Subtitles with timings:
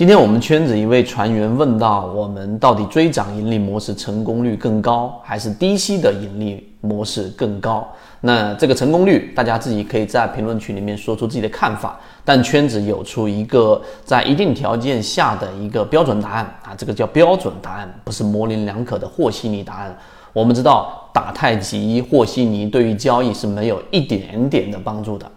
[0.00, 7.86] 今天我们圈子一位船员问到，我们到底追涨盈利模式成功率更高，还是低吸的盈利模式更高？
[8.22, 12.00] 那这个成功率，大家自己可以在评论区里面说出自己的看法。
[12.24, 19.94] 但圈子有出一个在一定条件下的一个标准答案啊，这个叫标准答案，不是模棱两可的和稀泥答案。
[20.32, 25.30] 我们知道打太极和稀泥对于交易是没有一点点的帮助的。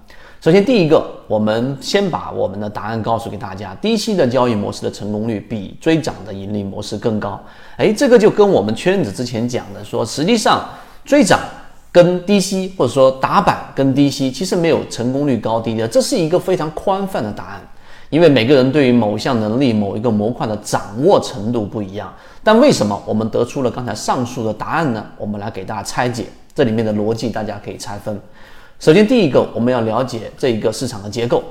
[0.43, 7.41] 首先，第一个，我们先把我们的答案告诉给大家：低吸的交易模式的成功率比追涨的盈利模式更高。
[7.77, 10.61] 哎，这个就跟我们圈子之前讲的说，实际上
[11.05, 11.39] 追涨
[11.93, 17.61] 跟低吸，或者说打板跟低吸，其实没有成功率高低的，这是一个非常宽泛的答案。
[18.09, 22.13] 因为每个人对于某项能力、某一个模块的掌握程度不一样。
[22.43, 25.05] 但为什么我们得出了刚才上述的答案呢？
[25.17, 28.19] 我们来给大家拆解这里面的逻辑，大家可以拆分。
[28.83, 31.41] 首先，第一个我们要了解这一个市场的结构。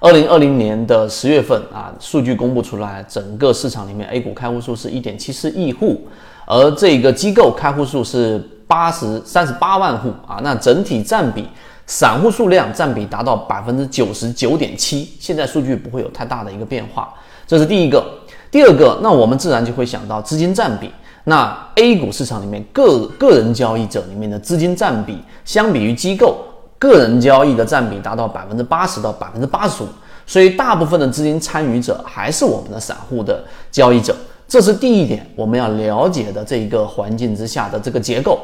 [0.00, 6.08] 二零二零年的十月份啊，数据公布出来，整个市场里面 A 股开户数是一点七四亿户，
[6.44, 11.46] 而这个机构开户数是八十三十八万户啊，那整体占比，
[11.86, 15.08] 散户数量占比达到百分之九十九点七。
[15.20, 17.14] 现在数据不会有太大的一个变化，
[17.46, 18.04] 这是第一个。
[18.50, 20.90] 第二个，那我们自然就会想到资金占比。
[21.24, 26.36] 那 A 股市场里面个个人交易者里面的资金占比，相比于机构
[26.78, 29.86] 个人交易的占比达到百分之八十到百分之八十五，
[30.26, 34.14] 所以大部分的资金参与者还是我们的散户的交易者，
[34.46, 38.38] 这是第一点我们要了解的这一个环境之下的这个结构。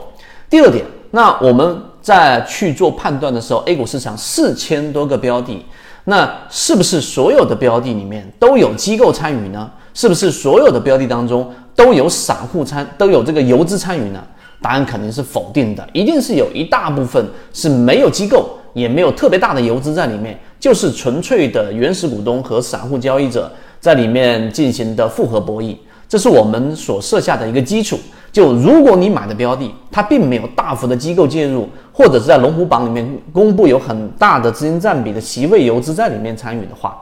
[0.49, 5.65] 第二点，那我们在去做判断的时候，A 股市场四千多个标的，
[6.05, 9.71] 那是不是所有的标的里面都有机构参与呢？
[9.93, 11.53] 是不是所有的标的当中？
[11.81, 14.23] 都有散户参，都有这个游资参与呢？
[14.61, 23.51] 答案肯定是否定的，一定是有一大部分是没有机构，也没有特别大的游资在里面，就是纯粹的原始股东和散户交易者
[23.81, 25.75] 在里面进行的复合博弈，
[26.07, 27.99] 这是我们所设下的一个基础。
[28.31, 37.01] 就如果你买的标的，它并没有大幅的机构介入，或者是在龙虎榜里面公布有很大的资金占比的席位游资在里面参与的话，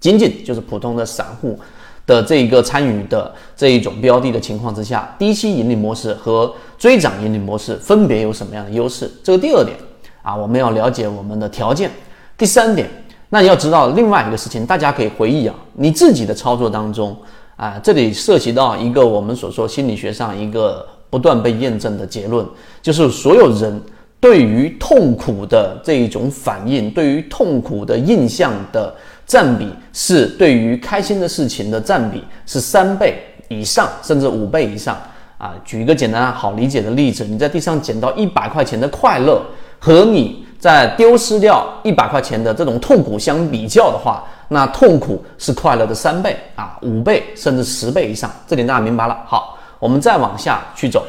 [0.00, 1.60] 仅仅就是普通的散户。
[2.08, 9.08] 的这一个参与的这一种标的的情况之下，低吸盈利模式和追涨盈利模式分别有什么样的优势？
[9.22, 9.76] 这个第二点
[10.22, 11.90] 啊，我们要了解我们的条件。
[12.38, 12.88] 第三点，
[13.28, 17.14] 那你要知道另外一个事情，大家可以回忆啊，你自己的操作当中
[17.56, 22.46] 啊，这里涉及到一个我们所说心理学上一个不断被验证的结论，
[22.80, 23.82] 就是所有人
[24.20, 28.94] 对于痛苦的这一种反应，对于痛苦的印象的。
[29.28, 34.96] 占比是对于开心的事情的占比是三倍以上，甚至五倍以上
[35.36, 35.52] 啊！
[35.66, 39.42] 举一个简单好理解的例子，你在地上捡到一百块钱的快乐，
[39.78, 48.30] 和你在丢失掉一百块钱的这种痛苦相比较的话，那痛苦是快乐的三倍啊，五倍甚至十倍以上。
[48.46, 49.14] 这点大家明白了？
[49.26, 51.04] 好，我们再往下去走。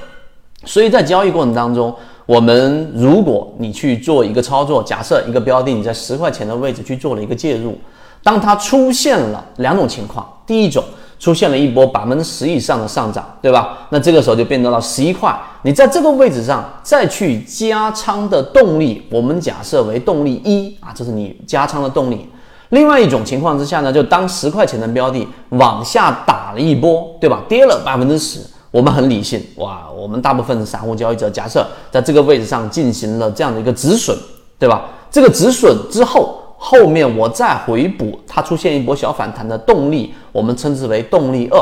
[0.65, 1.95] 所以在交易过程当中，
[2.29, 7.75] 我们如果你去做一个操作，假设一个标的你在十块钱的位置去做了一个介入。
[8.21, 10.83] 当它出现了两种情况，第一种
[11.17, 13.87] 出现了一波百分之十以上的上涨，对吧？
[13.89, 22.29] 那这个时候就变到了十一块，你在这个位置上再去加仓的动力，我们假设为动力一啊，这是你加仓的动力。
[22.69, 27.41] 另外一种情况之下呢，就当十块钱的标的往下打了一波，对吧？
[27.49, 28.41] 跌了百分之十，
[28.71, 34.17] 我们很理性，哇，我们大部分散户交易者假设在这个位置上进行了这样的一个止损，
[34.57, 34.85] 对吧？
[35.09, 36.37] 这个止损之后。
[36.61, 41.57] 后面我再回补，它出现一波小反弹的动力，我们称之为动力二。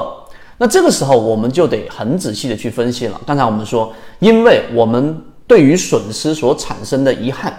[0.57, 3.21] 那这个时候我们就得很仔细的去分析了。
[3.23, 5.15] 刚才我们说，因为我们
[5.45, 7.55] 对于损失所产生的遗憾，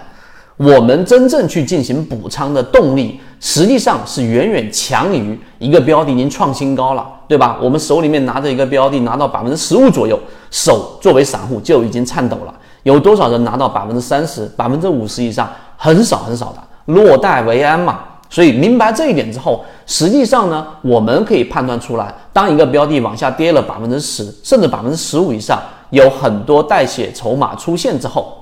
[0.57, 7.57] 我们真正去进行补仓的动力，实际上是远远强于一个标的已经创新高了，对吧？
[7.61, 10.19] 我们手里面拿着一个标的，拿到百分之十五左右，
[10.51, 12.53] 手作为散户就已经颤抖了。
[12.83, 15.49] 有多少人拿到百分之三十、百分之五十以上？
[15.77, 16.93] 很少很少的。
[16.93, 25.57] 落袋为安嘛，所以明白这一点之后，实际上呢，我们可以判断出来，当一个标的往下跌了百分之十，甚至百分之十五以上，
[25.91, 28.38] 有很多代谢筹码出现之后，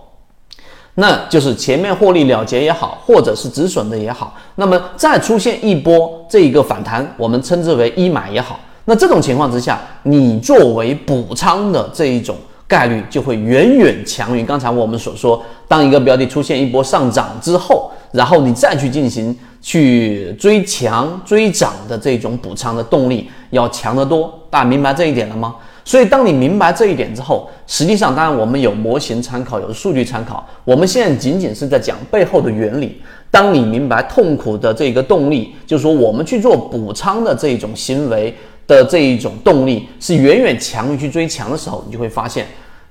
[1.00, 12.36] 那就是前面获利了结也好，或者是止损的也好，那么再出现一波这一个反弹，我们称之为一买也好，那这种情况之下，你作为补仓的这一种
[12.68, 17.92] 概率就会远远强于刚才我们所说，当一个标的出现一波上涨之后。
[18.14, 25.54] 然后你再去进行去追强追涨的这种补仓的动力要强得多，大家明白这一点了吗？
[25.88, 33.02] 所以当你明白这一点之后，实际上当然我们有模型参考，有数据参考，我们现在仅仅是在讲背后的原理。
[33.32, 38.36] 当你明白痛苦的这个动力，就是说我们去做补仓的这一种行为
[38.68, 42.46] 的这一种动力是远远强于去追强的时候，你就会发现，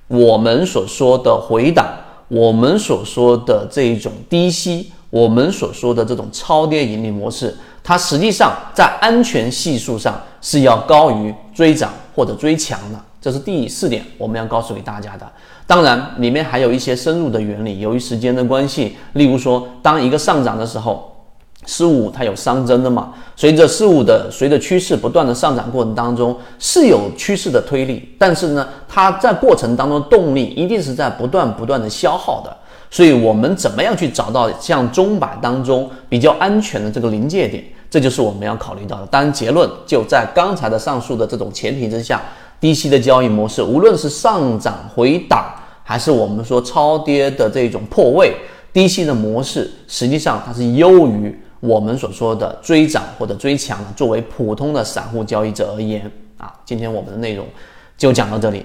[0.09, 1.87] 我们所说的回档，
[2.29, 7.55] 我们所说的这一种低吸，我们所说的这种超跌盈利模式，
[7.85, 12.99] 它实际上在安全系数上是要高于追涨或者追强的。
[13.21, 15.31] 这是第四点，我们要告诉给大家的。
[15.67, 17.81] 当然，里面还有一些深入的原理。
[17.81, 21.13] 由于时间的关系，例如说，当一个上涨的时候，
[21.67, 23.13] 事物它有熵增的嘛。
[23.35, 32.57] 随着事物的随着趋势不断的上涨过程当中，是有趋势的推力，但是呢，它在过程当中动力一定是在不断不断的消耗的。
[32.89, 37.63] 所以我们怎么样去找到像钟摆当中比较安全的这个临界点？
[37.91, 39.07] 这就是我们要考虑到的。
[39.07, 42.23] 当然，结论就在刚才的上述的这种前提之下。
[42.59, 45.45] 低息的交易模式，无论是上涨回档，
[45.85, 48.35] 还是我们说超跌的这种破位，
[48.73, 53.85] 低息的模式实际上它是优于我们所说的追涨或者追强的。
[53.95, 57.47] 作为普通的散户交易者而言，啊，今天我们的内容
[57.99, 58.65] 就讲到这里。